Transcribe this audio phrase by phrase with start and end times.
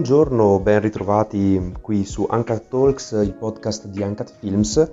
[0.00, 4.90] buongiorno, ben ritrovati qui su Uncut Talks, il podcast di Uncut Films.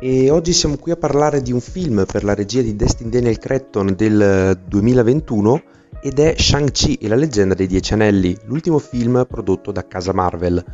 [0.00, 3.36] E oggi siamo qui a parlare di un film per la regia di Destin Daniel
[3.36, 5.62] Cretton del 2021
[6.00, 10.64] ed è Shang-Chi e la leggenda dei Dieci Anelli, l'ultimo film prodotto da casa Marvel.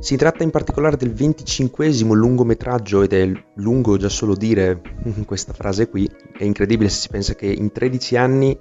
[0.00, 4.80] Si tratta in particolare del 25 lungometraggio ed è lungo già solo dire
[5.26, 8.56] questa frase qui, è incredibile se si pensa che in 13 anni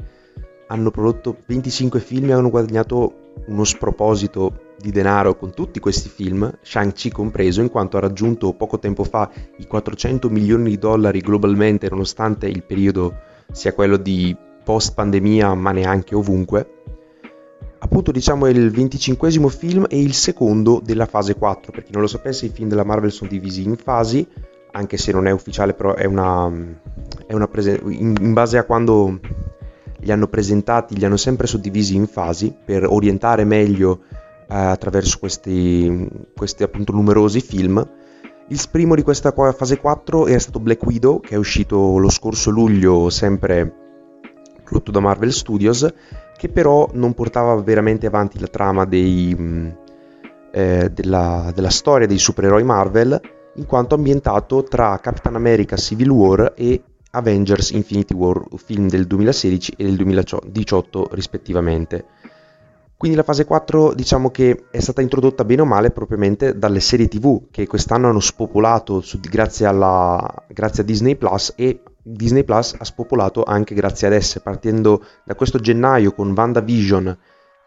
[0.67, 6.51] hanno prodotto 25 film e hanno guadagnato uno sproposito di denaro con tutti questi film,
[6.61, 11.89] Shang-Chi compreso, in quanto ha raggiunto poco tempo fa i 400 milioni di dollari globalmente,
[11.89, 13.15] nonostante il periodo
[13.51, 16.71] sia quello di post pandemia, ma neanche ovunque.
[17.79, 21.71] Appunto, diciamo, è il 25 film e il secondo della fase 4.
[21.71, 24.27] Per chi non lo sapesse, i film della Marvel sono divisi in fasi,
[24.71, 26.51] anche se non è ufficiale, però è una,
[27.25, 29.19] è una prese- in, in base a quando
[29.99, 34.01] li hanno presentati, li hanno sempre suddivisi in fasi per orientare meglio
[34.47, 37.85] eh, attraverso questi, questi appunto numerosi film.
[38.49, 42.49] Il primo di questa fase 4 era stato Black Widow, che è uscito lo scorso
[42.49, 43.73] luglio, sempre
[44.63, 45.93] prodotto da Marvel Studios,
[46.37, 49.69] che però non portava veramente avanti la trama dei, mm,
[50.51, 53.19] eh, della, della storia dei supereroi Marvel,
[53.55, 59.73] in quanto ambientato tra Capitan America Civil War e Avengers Infinity War, film del 2016
[59.77, 62.05] e del 2018 rispettivamente.
[62.97, 67.07] Quindi la fase 4 diciamo che è stata introdotta bene o male propriamente dalle serie
[67.07, 72.75] tv che quest'anno hanno spopolato su, grazie, alla, grazie a Disney Plus e Disney Plus
[72.77, 77.17] ha spopolato anche grazie ad esse, partendo da questo gennaio con WandaVision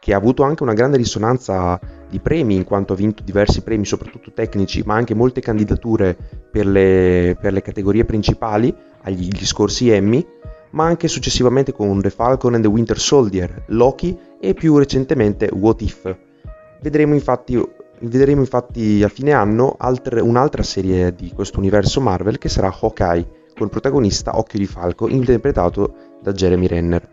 [0.00, 3.84] che ha avuto anche una grande risonanza di premi in quanto ha vinto diversi premi,
[3.84, 6.16] soprattutto tecnici, ma anche molte candidature
[6.50, 10.26] per le, per le categorie principali agli scorsi Emmy,
[10.70, 15.80] ma anche successivamente con The Falcon and the Winter Soldier, Loki e più recentemente What
[15.82, 16.16] If.
[16.80, 17.60] Vedremo infatti,
[18.00, 23.38] vedremo infatti a fine anno altre, un'altra serie di questo universo Marvel che sarà Hawkeye,
[23.54, 27.08] con il protagonista Occhio di Falco, interpretato da Jeremy Renner.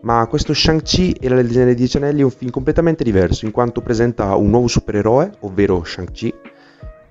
[0.00, 3.50] Ma questo Shang-Chi e la leggenda dei Dieci Anelli è un film completamente diverso, in
[3.50, 6.32] quanto presenta un nuovo supereroe, ovvero Shang-Chi,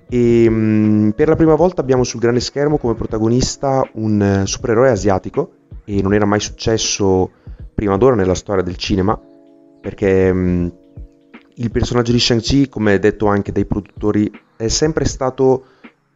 [0.09, 4.89] e mh, per la prima volta abbiamo sul grande schermo come protagonista un uh, supereroe
[4.89, 5.51] asiatico
[5.83, 7.31] e non era mai successo
[7.73, 9.19] prima d'ora nella storia del cinema
[9.81, 10.73] perché mh,
[11.59, 15.65] il personaggio di Shang-Chi, come detto anche dai produttori, è sempre stato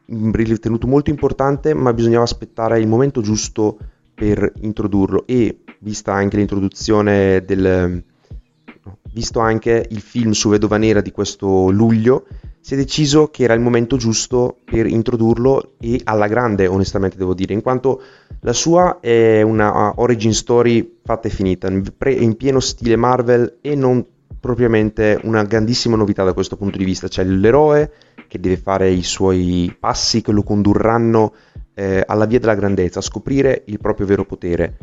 [0.06, 3.78] ritenuto molto importante ma bisognava aspettare il momento giusto
[4.14, 5.26] per introdurlo.
[5.26, 8.04] E vista anche l'introduzione del
[9.12, 12.26] visto anche il film su Vedova Nera di questo luglio
[12.62, 17.34] si è deciso che era il momento giusto per introdurlo e alla grande, onestamente devo
[17.34, 18.02] dire, in quanto
[18.42, 24.06] la sua è una origin story fatta e finita, in pieno stile Marvel e non
[24.40, 27.08] propriamente una grandissima novità da questo punto di vista.
[27.08, 27.92] C'è l'eroe
[28.28, 31.34] che deve fare i suoi passi che lo condurranno
[31.74, 34.78] eh, alla via della grandezza, a scoprire il proprio vero potere.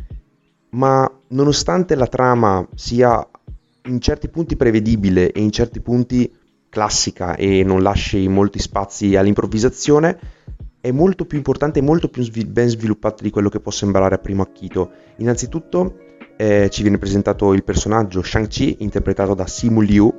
[0.71, 3.27] Ma nonostante la trama sia
[3.89, 6.31] in certi punti prevedibile e in certi punti
[6.69, 10.19] classica e non lasci molti spazi all'improvvisazione,
[10.81, 14.15] è molto più importante e molto più svil- ben sviluppata di quello che può sembrare
[14.15, 14.91] a primo acchito.
[15.17, 15.97] Innanzitutto
[16.37, 20.15] eh, ci viene presentato il personaggio Shang-Chi, interpretato da Simu Liu,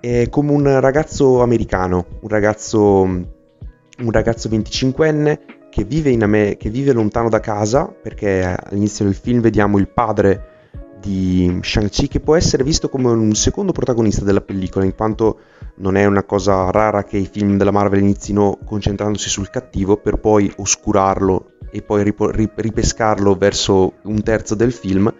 [0.00, 5.38] eh, come un ragazzo americano, un ragazzo, un ragazzo 25enne
[5.70, 10.55] che vive, Amer- che vive lontano da casa, perché all'inizio del film vediamo il padre
[11.00, 15.38] di Shang-Chi che può essere visto come un secondo protagonista della pellicola, in quanto
[15.76, 20.16] non è una cosa rara che i film della Marvel inizino concentrandosi sul cattivo per
[20.16, 25.12] poi oscurarlo e poi rip- ripescarlo verso un terzo del film.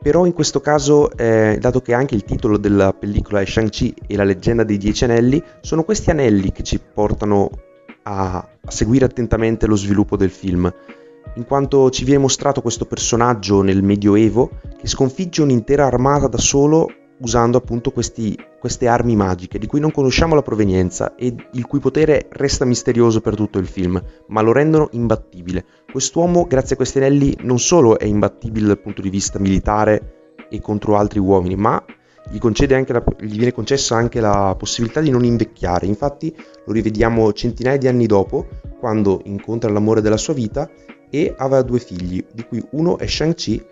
[0.00, 4.16] Però in questo caso, eh, dato che anche il titolo della pellicola è Shang-Chi e
[4.16, 7.50] la leggenda dei Dieci Anelli, sono questi anelli che ci portano
[8.04, 10.72] a seguire attentamente lo sviluppo del film
[11.34, 16.88] in quanto ci viene mostrato questo personaggio nel Medioevo che sconfigge un'intera armata da solo
[17.18, 21.78] usando appunto questi, queste armi magiche di cui non conosciamo la provenienza e il cui
[21.78, 25.64] potere resta misterioso per tutto il film, ma lo rendono imbattibile.
[25.90, 30.60] Quest'uomo, grazie a questi anelli, non solo è imbattibile dal punto di vista militare e
[30.60, 31.82] contro altri uomini, ma
[32.28, 35.86] gli, la, gli viene concessa anche la possibilità di non invecchiare.
[35.86, 36.34] Infatti
[36.66, 38.46] lo rivediamo centinaia di anni dopo,
[38.78, 40.68] quando incontra l'amore della sua vita
[41.10, 43.64] e aveva due figli, di cui uno è Shang-Chi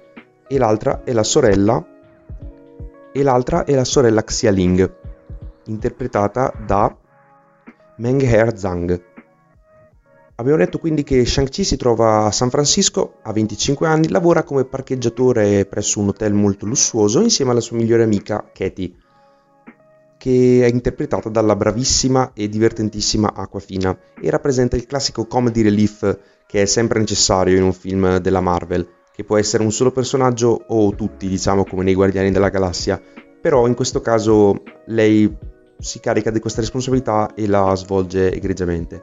[0.46, 1.84] e l'altra è la sorella
[3.12, 4.92] e l'altra è la sorella Xialing,
[5.66, 6.96] interpretata da
[7.96, 9.02] Meng Her Zhang.
[10.36, 14.64] Abbiamo detto quindi che Shang-Chi si trova a San Francisco, ha 25 anni, lavora come
[14.64, 18.96] parcheggiatore presso un hotel molto lussuoso insieme alla sua migliore amica Katie.
[20.18, 26.18] che è interpretata dalla bravissima e divertentissima Aquafina e rappresenta il classico comedy relief
[26.54, 30.66] che è sempre necessario in un film della Marvel, che può essere un solo personaggio
[30.68, 33.02] o tutti, diciamo come nei Guardiani della Galassia,
[33.40, 35.36] però in questo caso lei
[35.76, 39.02] si carica di questa responsabilità e la svolge egregiamente.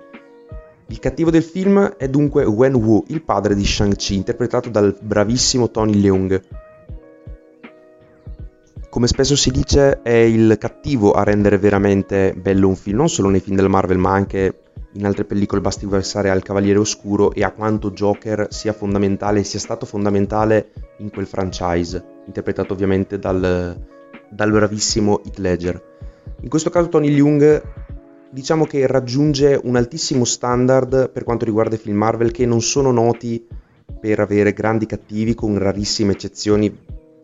[0.88, 5.70] Il cattivo del film è dunque Wen Wu, il padre di Shang-Chi, interpretato dal bravissimo
[5.72, 6.42] Tony Leung,
[8.90, 13.28] come spesso si dice, è il cattivo a rendere veramente bello un film, non solo
[13.28, 15.62] nei film della Marvel, ma anche in altre pellicole.
[15.62, 21.10] Basti pensare al Cavaliere Oscuro e a quanto Joker sia fondamentale, sia stato fondamentale in
[21.10, 23.80] quel franchise, interpretato ovviamente dal,
[24.30, 25.84] dal bravissimo Heath Ledger.
[26.42, 27.62] In questo caso Tony Leung
[28.30, 32.92] diciamo che raggiunge un altissimo standard per quanto riguarda i film Marvel che non sono
[32.92, 33.46] noti
[34.00, 36.74] per avere grandi cattivi con rarissime eccezioni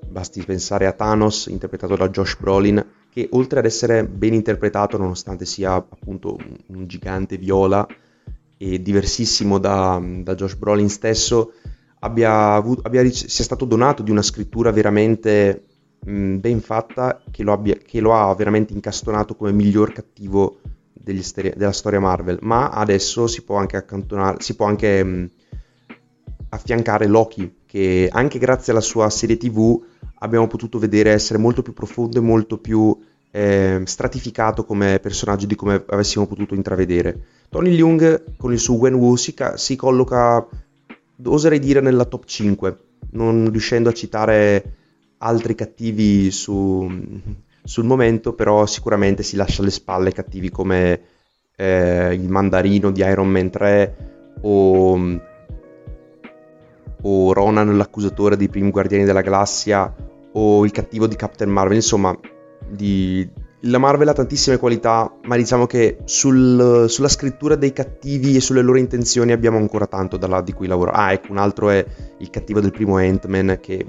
[0.10, 2.84] Basti pensare a Thanos, interpretato da Josh Brolin,
[3.18, 6.38] che oltre ad essere ben interpretato, nonostante sia appunto
[6.68, 7.88] un, gigante viola
[8.58, 11.54] e diversissimo da, da Josh Brolin stesso,
[12.02, 15.64] abbia avuto, abbia, sia stato donato di una scrittura veramente
[16.06, 20.60] mh, ben fatta che lo, abbia, che lo, ha veramente incastonato come miglior cattivo
[21.22, 22.38] steri- della storia Marvel.
[22.42, 25.30] Ma adesso si può anche accantonare, si può anche mh,
[26.50, 29.82] affiancare Loki, che anche grazie alla sua serie TV
[30.20, 32.98] abbiamo potuto vedere essere molto più profondo e molto più
[33.32, 37.20] eh, stratificato come personaggio di come avessimo potuto intravedere.
[37.50, 40.46] Tony Leung con il suo Wen Wu si, ca- si colloca,
[41.24, 42.78] oserei dire, nella top 5,
[43.12, 44.74] non riuscendo a citare
[45.20, 46.90] altri cattivi su,
[47.64, 51.02] sul momento, però sicuramente si lascia alle spalle cattivi come
[51.56, 53.96] eh, il mandarino di Iron Man 3
[54.42, 55.20] o,
[57.04, 59.94] o Ronan l'accusatore dei primi Guardiani della Galassia
[60.34, 62.18] o il cattivo di Captain Marvel, insomma,
[62.70, 63.28] di...
[63.62, 68.62] la Marvel ha tantissime qualità, ma diciamo che sul, sulla scrittura dei cattivi e sulle
[68.62, 70.98] loro intenzioni abbiamo ancora tanto da là di cui lavorare.
[70.98, 71.84] Ah, ecco, un altro è
[72.20, 73.86] il cattivo del primo Ant-Man che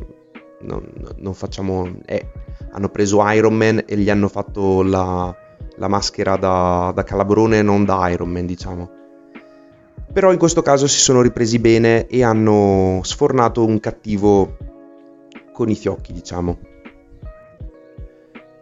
[0.61, 1.91] non, non facciamo...
[2.07, 2.27] Eh,
[2.71, 5.35] hanno preso Iron Man e gli hanno fatto la,
[5.77, 8.91] la maschera da, da calabrone non da Iron Man, diciamo.
[10.13, 14.57] Però in questo caso si sono ripresi bene e hanno sfornato un cattivo
[15.53, 16.59] con i fiocchi, diciamo.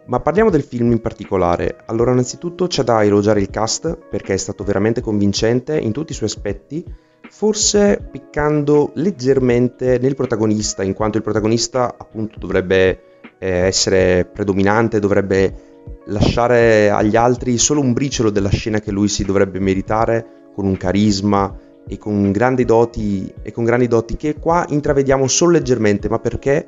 [0.07, 1.77] Ma parliamo del film in particolare.
[1.85, 6.15] Allora, innanzitutto c'è da elogiare il cast perché è stato veramente convincente in tutti i
[6.15, 6.83] suoi aspetti,
[7.29, 13.01] forse piccando leggermente nel protagonista, in quanto il protagonista appunto dovrebbe
[13.37, 15.65] eh, essere predominante, dovrebbe
[16.05, 20.75] lasciare agli altri solo un briciolo della scena che lui si dovrebbe meritare con un
[20.75, 21.55] carisma
[21.87, 26.67] e con grandi doti, e con grandi doti che qua intravediamo solo leggermente, ma perché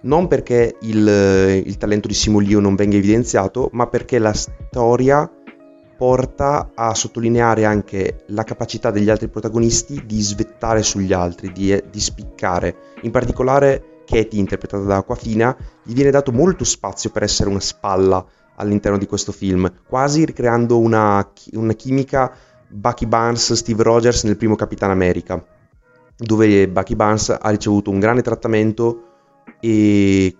[0.00, 5.30] non perché il, il talento di Simulio non venga evidenziato, ma perché la storia
[5.96, 12.00] porta a sottolineare anche la capacità degli altri protagonisti di svettare sugli altri, di, di
[12.00, 12.74] spiccare.
[13.02, 18.26] In particolare Katie, interpretata da Aquafina, gli viene dato molto spazio per essere una spalla
[18.56, 22.32] all'interno di questo film, quasi ricreando una, una chimica
[22.70, 25.44] Bucky Barnes, Steve Rogers nel primo Capitan America,
[26.16, 29.04] dove Bucky Barnes ha ricevuto un grande trattamento
[29.60, 30.34] e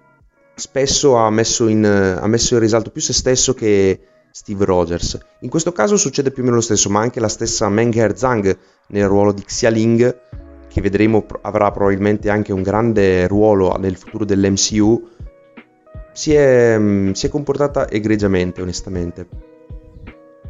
[0.55, 5.19] spesso ha messo, in, ha messo in risalto più se stesso che Steve Rogers.
[5.41, 8.59] In questo caso succede più o meno lo stesso, ma anche la stessa Mengher Zhang
[8.89, 10.21] nel ruolo di Xialing,
[10.69, 15.09] che vedremo avrà probabilmente anche un grande ruolo nel futuro dell'MCU,
[16.13, 16.79] si è,
[17.13, 19.50] si è comportata egregiamente, onestamente.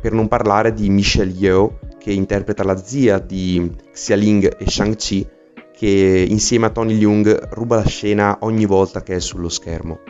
[0.01, 5.29] Per non parlare di Michelle Yeoh, che interpreta la zia di Xialing e Shang-Chi,
[5.77, 10.01] che insieme a Tony Leung ruba la scena ogni volta che è sullo schermo.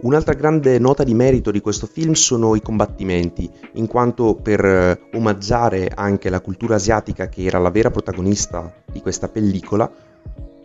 [0.00, 5.00] Un'altra grande nota di merito di questo film sono i combattimenti, in quanto per eh,
[5.14, 9.90] omaggiare anche la cultura asiatica che era la vera protagonista di questa pellicola,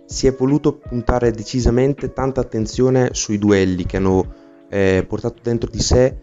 [0.05, 4.33] si è voluto puntare decisamente tanta attenzione sui duelli che hanno
[4.69, 6.15] eh, portato dentro di sé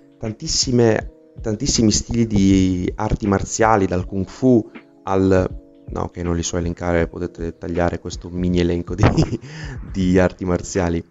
[1.40, 4.70] tantissimi stili di arti marziali, dal kung fu
[5.04, 9.04] al no che non li so elencare, potete tagliare questo mini elenco di,
[9.92, 11.02] di arti marziali.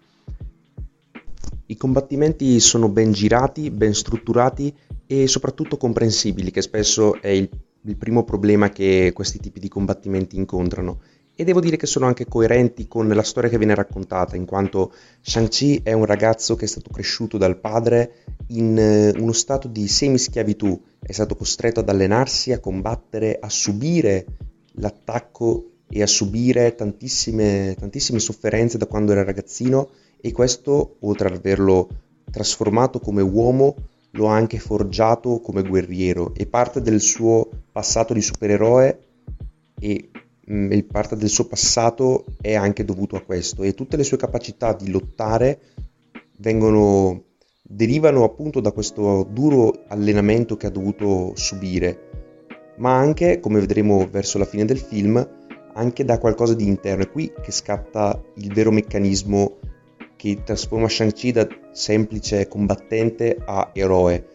[1.66, 4.74] I combattimenti sono ben girati, ben strutturati
[5.06, 7.48] e soprattutto comprensibili, che spesso è il,
[7.82, 11.00] il primo problema che questi tipi di combattimenti incontrano
[11.40, 14.92] e devo dire che sono anche coerenti con la storia che viene raccontata, in quanto
[15.20, 19.86] Shang-Chi è un ragazzo che è stato cresciuto dal padre in eh, uno stato di
[19.88, 24.24] semischiavitù, è stato costretto ad allenarsi, a combattere, a subire
[24.72, 29.90] l'attacco e a subire tantissime, tantissime sofferenze da quando era ragazzino
[30.20, 31.88] e questo, oltre ad averlo
[32.30, 33.74] trasformato come uomo,
[34.12, 38.98] lo ha anche forgiato come guerriero e parte del suo passato di supereroe
[39.78, 40.10] e
[40.46, 44.16] mh, mm, parte del suo passato è anche dovuto a questo e tutte le sue
[44.16, 45.60] capacità di lottare
[46.38, 47.24] vengono
[47.70, 52.06] derivano appunto da questo duro allenamento che ha dovuto subire,
[52.78, 55.28] ma anche, come vedremo verso la fine del film,
[55.74, 57.04] anche da qualcosa di interno.
[57.04, 59.58] È qui che scatta il vero meccanismo
[60.16, 64.26] che trasforma Shang-Chi da semplice combattente a eroe.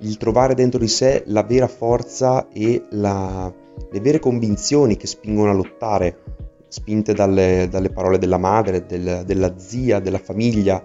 [0.00, 3.52] Il trovare dentro di sé la vera forza e la,
[3.90, 6.18] le vere convinzioni che spingono a lottare,
[6.66, 10.84] spinte dalle, dalle parole della madre, del, della zia, della famiglia,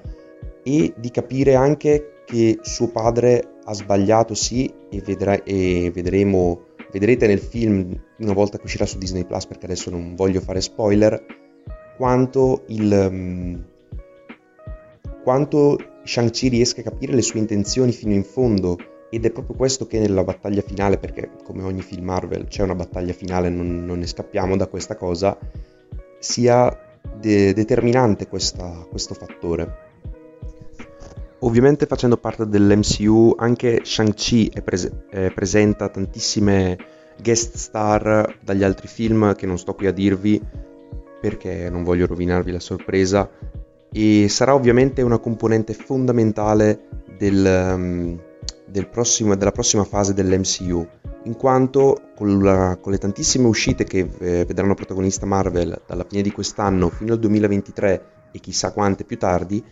[0.68, 7.26] e di capire anche che suo padre ha sbagliato, sì, e, vedrà, e vedremo, vedrete
[7.26, 11.26] nel film, una volta che uscirà su Disney Plus, perché adesso non voglio fare spoiler,
[11.96, 13.08] quanto il...
[13.10, 13.66] Um,
[15.24, 18.78] quanto Shang-Chi riesca a capire le sue intenzioni fino in fondo
[19.10, 22.76] ed è proprio questo che nella battaglia finale, perché come ogni film Marvel c'è una
[22.76, 25.38] battaglia finale, non, non ne scappiamo da questa cosa,
[26.20, 29.87] sia de- determinante questa, questo fattore.
[31.40, 36.78] Ovviamente facendo parte dell'MCU anche Shang-Chi è pres- è presenta tantissime
[37.22, 40.42] guest star dagli altri film che non sto qui a dirvi
[41.22, 43.30] perché non voglio rovinarvi la sorpresa.
[43.92, 48.20] E sarà ovviamente una componente fondamentale del, um,
[48.66, 50.88] del prossimo, della prossima fase dell'MCU
[51.24, 56.22] in quanto con, la, con le tantissime uscite che eh, vedranno protagonista Marvel dalla fine
[56.22, 59.64] di quest'anno fino al 2023 e chissà quante più tardi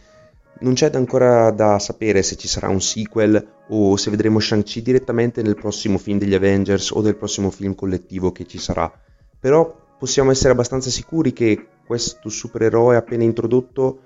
[0.59, 5.41] non c'è ancora da sapere se ci sarà un sequel o se vedremo Shang-Chi direttamente
[5.41, 8.91] nel prossimo film degli Avengers o del prossimo film collettivo che ci sarà.
[9.39, 13.99] Però possiamo essere abbastanza sicuri che questo supereroe appena introdotto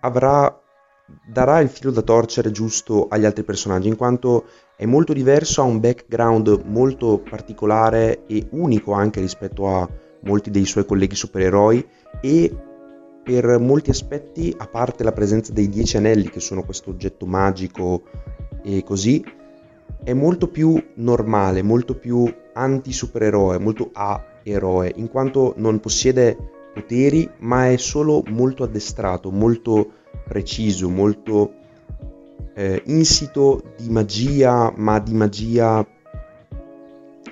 [0.00, 0.60] avrà,
[1.26, 4.44] darà il filo da torcere giusto agli altri personaggi, in quanto
[4.76, 9.88] è molto diverso, ha un background molto particolare e unico anche rispetto a
[10.22, 11.86] molti dei suoi colleghi supereroi
[12.20, 12.56] e
[13.24, 18.02] per molti aspetti, a parte la presenza dei dieci anelli, che sono questo oggetto magico
[18.62, 19.24] e così,
[20.04, 26.36] è molto più normale, molto più anti-supereroe, molto a-eroe, in quanto non possiede
[26.74, 29.90] poteri, ma è solo molto addestrato, molto
[30.28, 31.54] preciso, molto
[32.54, 35.86] eh, insito di magia, ma di magia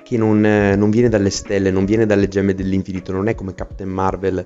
[0.03, 3.53] che non, eh, non viene dalle stelle, non viene dalle gemme dell'infinito, non è come
[3.53, 4.43] Captain Marvel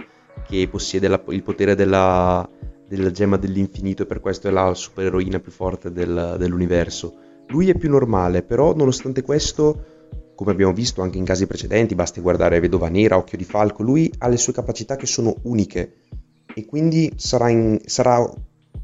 [0.47, 2.47] che possiede la, il potere della,
[2.87, 7.15] della, gemma dell'infinito e per questo è la supereroina più forte del, dell'universo.
[7.47, 12.21] Lui è più normale, però nonostante questo, come abbiamo visto anche in casi precedenti, basti
[12.21, 15.95] guardare Vedova Nera, Occhio di Falco, lui ha le sue capacità che sono uniche
[16.53, 18.27] e quindi sarà, in, sarà,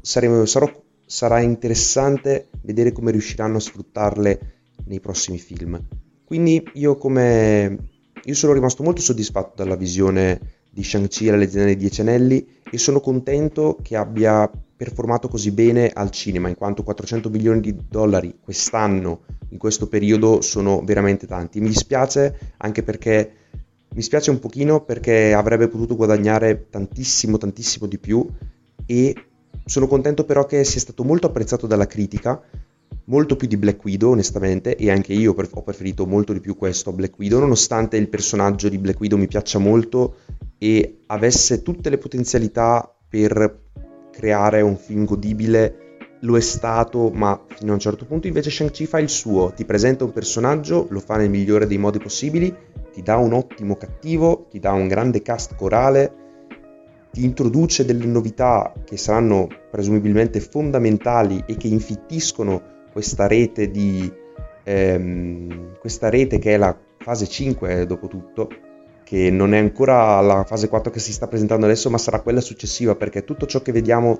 [0.00, 0.70] saremo, sarò,
[1.04, 4.40] sarà interessante vedere come riusciranno a sfruttarle
[4.86, 5.80] nei prossimi film.
[6.24, 7.92] Quindi io come
[8.26, 10.40] io sono rimasto molto soddisfatto dalla visione
[10.74, 15.52] di Shang-Chi e la leggenda dei Dieci Anelli e sono contento che abbia performato così
[15.52, 21.28] bene al cinema, in quanto 400 milioni di dollari quest'anno, in questo periodo, sono veramente
[21.28, 21.60] tanti.
[21.60, 23.32] Mi dispiace anche perché
[23.94, 28.26] mi spiace un pochino perché avrebbe potuto guadagnare tantissimo, tantissimo di più
[28.84, 29.14] e
[29.64, 32.42] sono contento però che sia stato molto apprezzato dalla critica
[33.06, 36.90] molto più di Black Widow onestamente e anche io ho preferito molto di più questo
[36.90, 40.16] a Black Widow nonostante il personaggio di Black Widow mi piaccia molto
[40.58, 43.62] e avesse tutte le potenzialità per
[44.10, 45.78] creare un film godibile.
[46.20, 49.66] Lo è stato ma fino a un certo punto invece Shang-Chi fa il suo ti
[49.66, 52.54] presenta un personaggio lo fa nel migliore dei modi possibili
[52.90, 56.22] ti dà un ottimo cattivo ti dà un grande cast corale
[57.12, 64.10] ti introduce delle novità che saranno presumibilmente fondamentali e che infittiscono questa rete di
[64.62, 68.48] ehm, questa rete che è la fase 5 dopo tutto
[69.02, 72.40] che non è ancora la fase 4 che si sta presentando adesso ma sarà quella
[72.40, 74.16] successiva perché tutto ciò che vediamo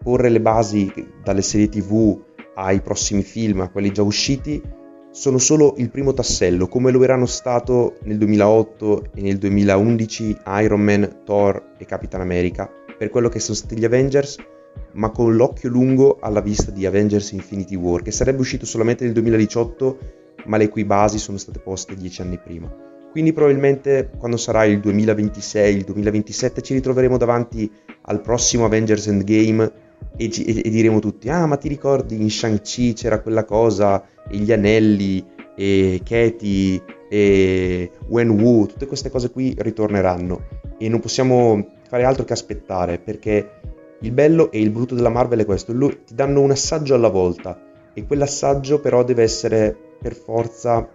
[0.00, 0.92] porre le basi
[1.24, 2.22] dalle serie tv
[2.54, 4.62] ai prossimi film a quelli già usciti
[5.10, 10.80] sono solo il primo tassello come lo erano stato nel 2008 e nel 2011 Iron
[10.80, 14.36] Man, Thor e Capitan America per quello che sono stati gli Avengers
[14.94, 19.12] ma con l'occhio lungo alla vista di Avengers Infinity War, che sarebbe uscito solamente nel
[19.12, 19.98] 2018,
[20.46, 22.90] ma le cui basi sono state poste dieci anni prima.
[23.10, 27.70] Quindi probabilmente quando sarà il 2026, il 2027 ci ritroveremo davanti
[28.02, 29.70] al prossimo Avengers Endgame
[30.16, 34.36] e, e, e diremo tutti, ah ma ti ricordi in Shang-Chi c'era quella cosa, e
[34.38, 41.74] gli anelli, e Katie, e Wen Wu, tutte queste cose qui ritorneranno e non possiamo
[41.86, 43.60] fare altro che aspettare perché
[44.02, 47.08] il bello e il brutto della Marvel è questo, lui, ti danno un assaggio alla
[47.08, 47.60] volta
[47.94, 50.88] e quell'assaggio però deve essere per forza,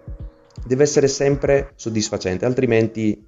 [0.64, 3.26] deve essere sempre soddisfacente, altrimenti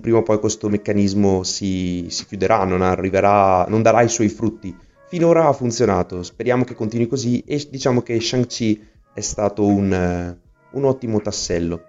[0.00, 4.74] prima o poi questo meccanismo si, si chiuderà, non, arriverà, non darà i suoi frutti.
[5.08, 10.36] Finora ha funzionato, speriamo che continui così e diciamo che Shang-Chi è stato un,
[10.70, 11.84] un ottimo tassello.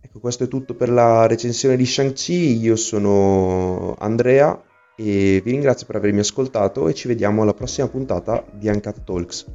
[0.00, 4.60] Ecco, questo è tutto per la recensione di Shang-Chi, io sono Andrea
[5.00, 9.46] e vi ringrazio per avermi ascoltato e ci vediamo alla prossima puntata di Uncut Talks.